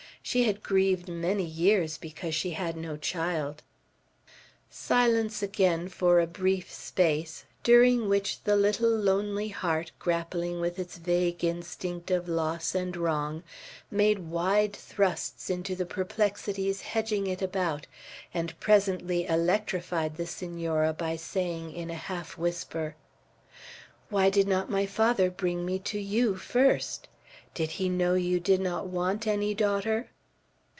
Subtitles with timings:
[0.23, 3.63] "She had grieved many years because she had no child."
[4.69, 10.97] Silence again for a brief space, during which the little lonely heart, grappling with its
[10.99, 13.41] vague instinct of loss and wrong,
[13.89, 17.87] made wide thrusts into the perplexities hedging it about,
[18.31, 22.95] and presently electrified the Senora by saying in a half whisper,
[24.09, 27.07] "Why did not my father bring me to you first?
[27.53, 30.07] Did he know you did not want any daughter?"